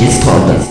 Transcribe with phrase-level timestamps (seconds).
[0.00, 0.69] Descola.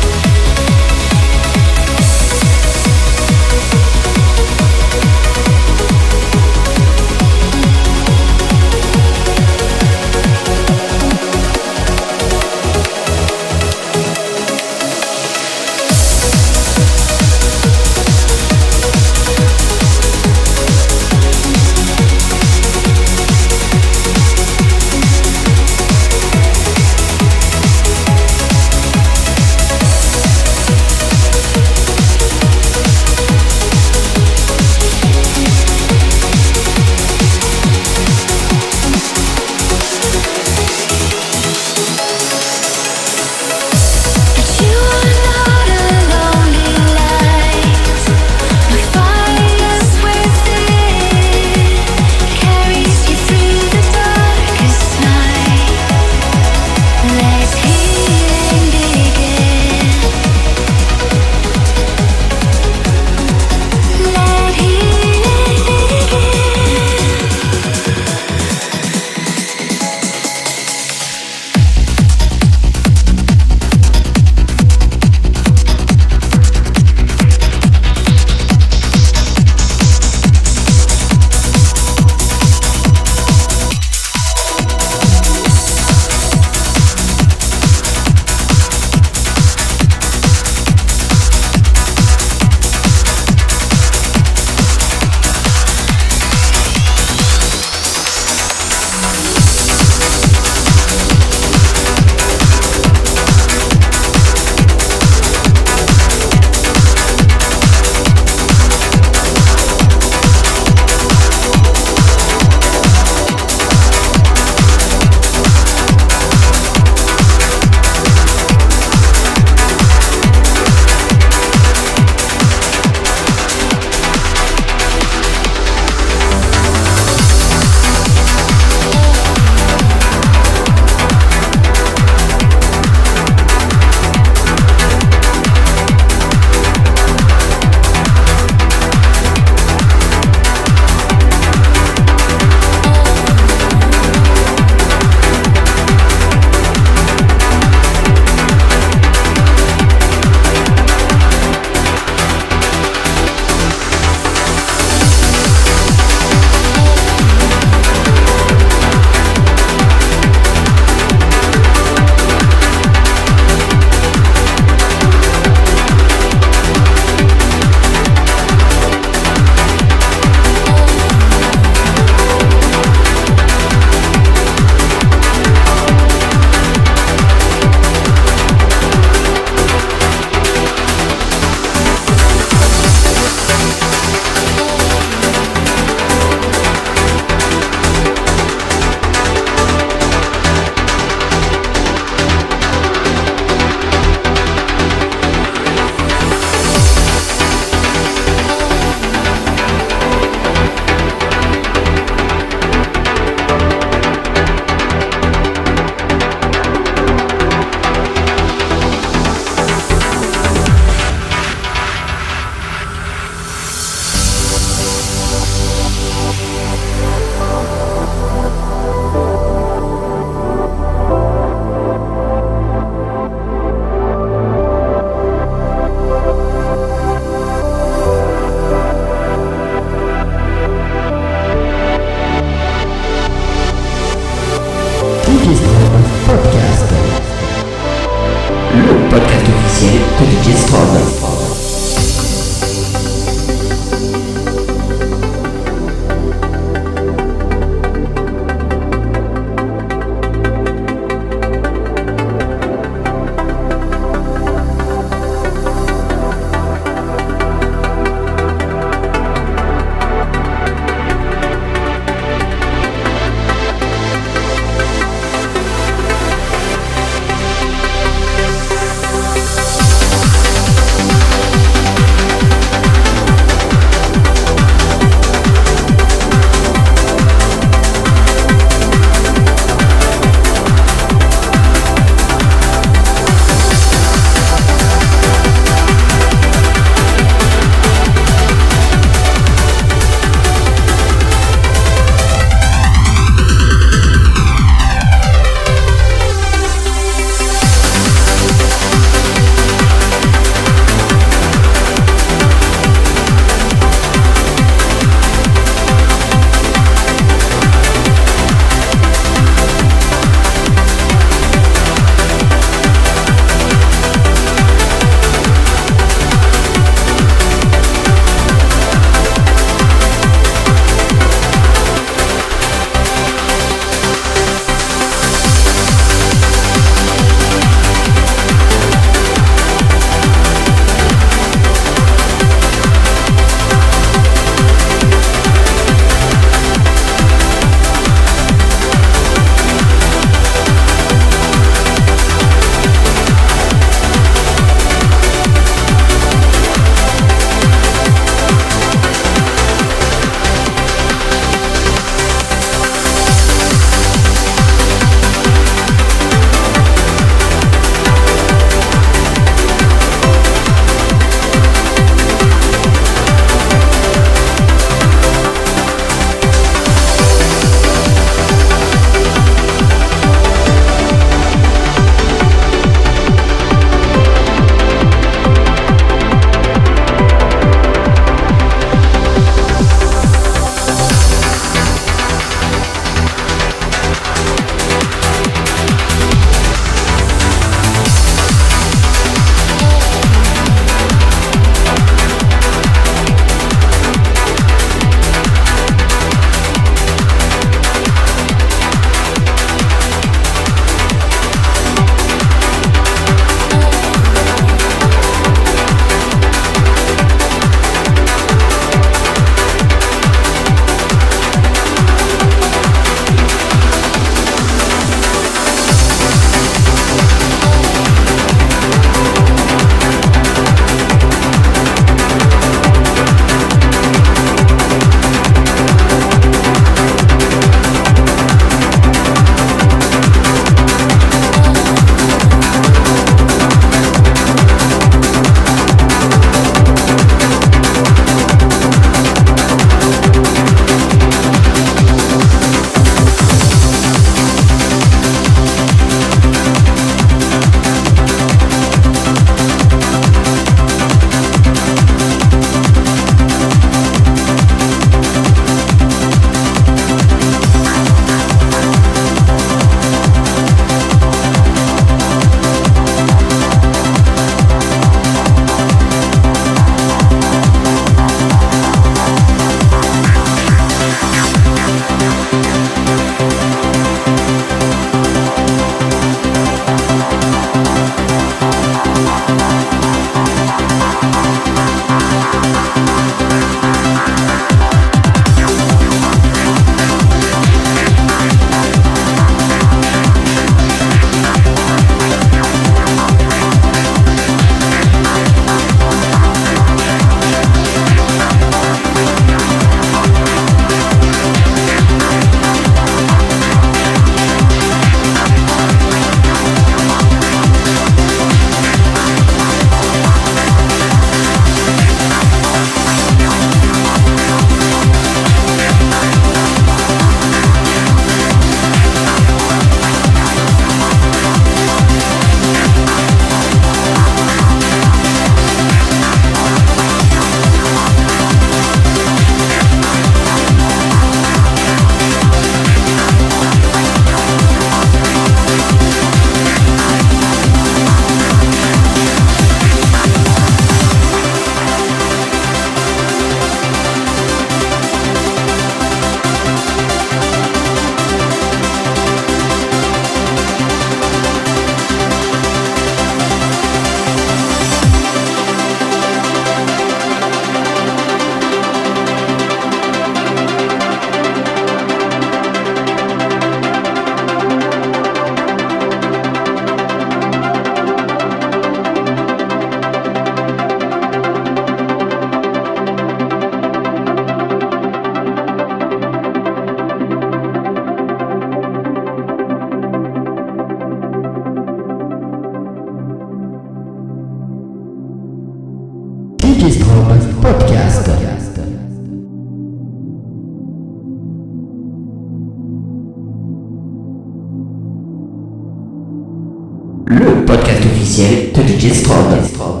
[599.01, 599.41] Digistrom.
[599.47, 600.00] officiel de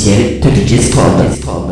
[0.00, 1.69] officiel de DJ Strobe.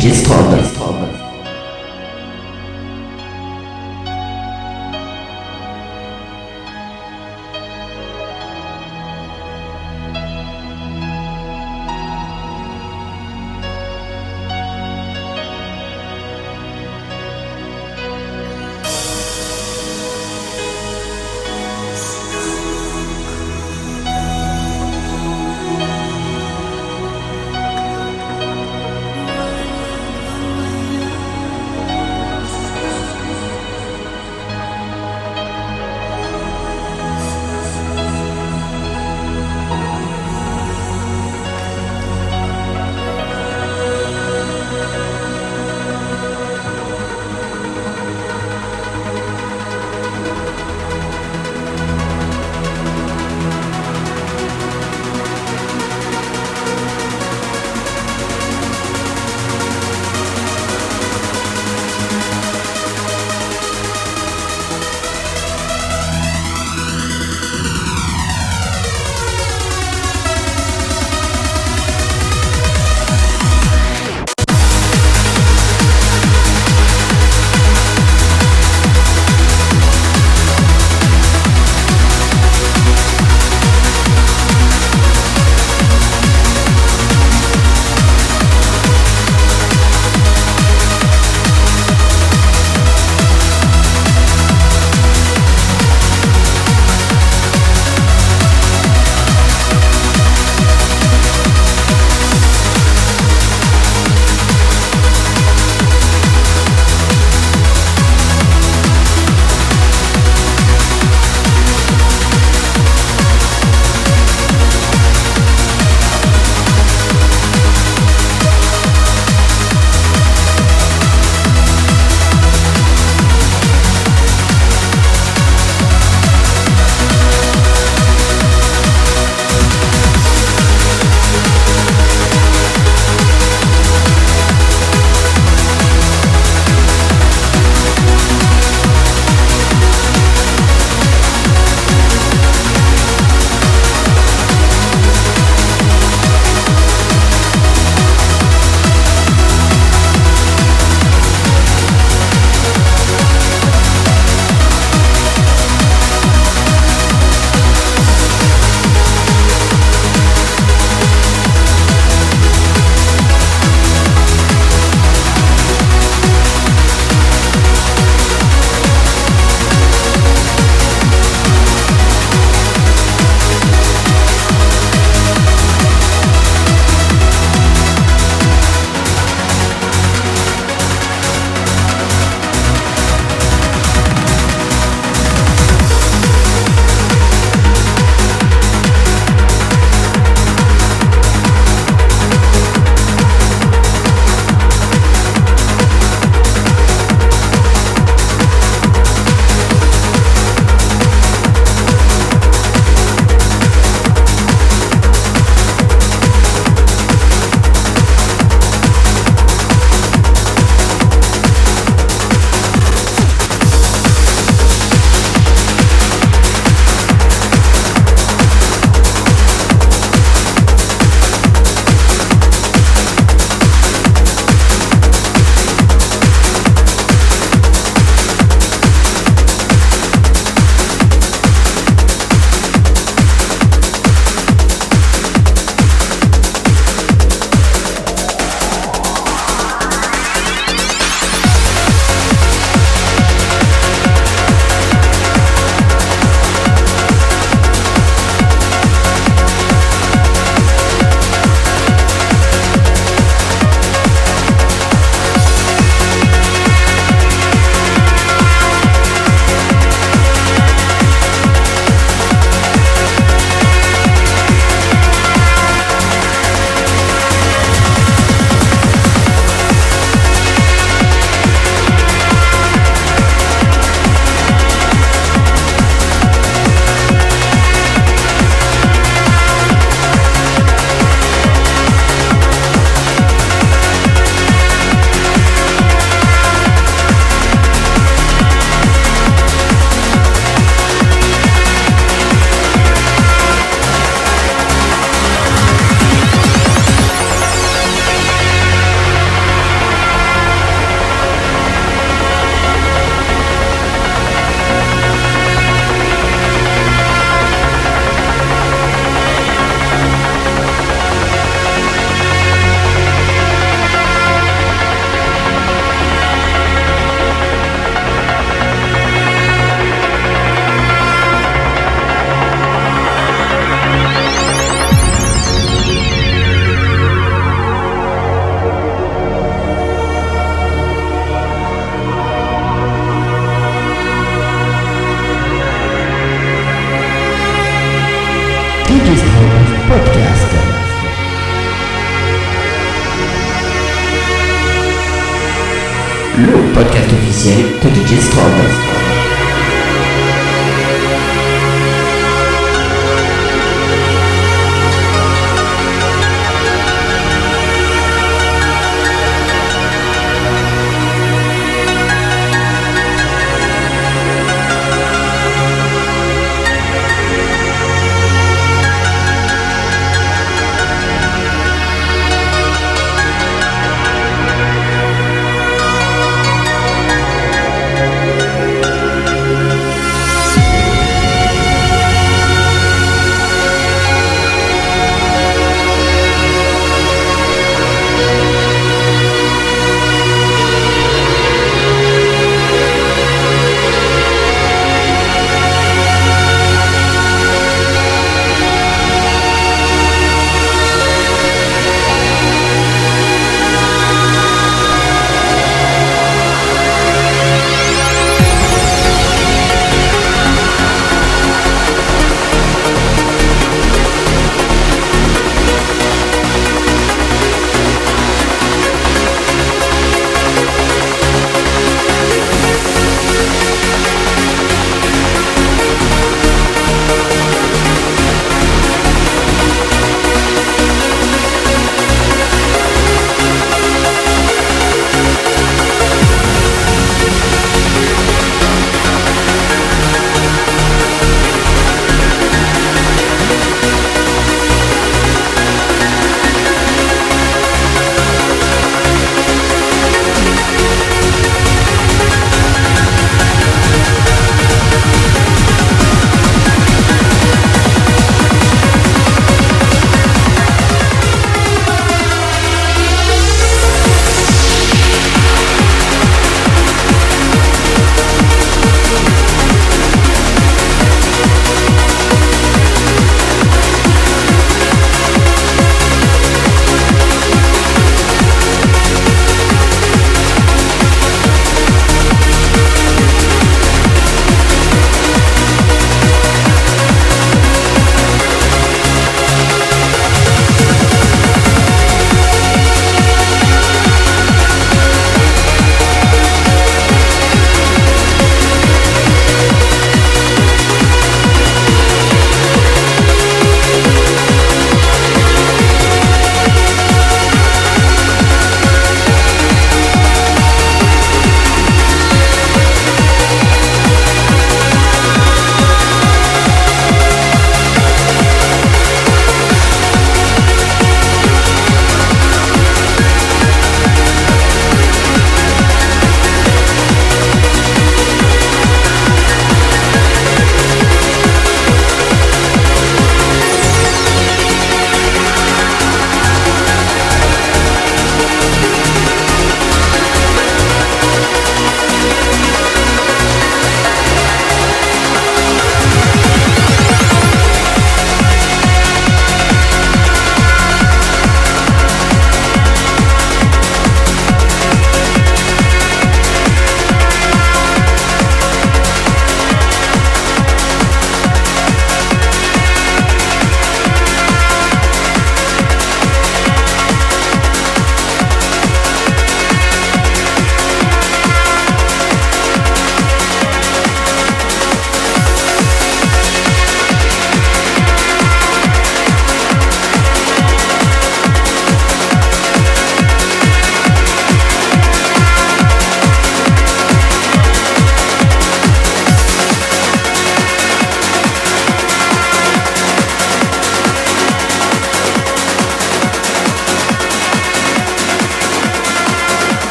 [0.00, 0.69] de.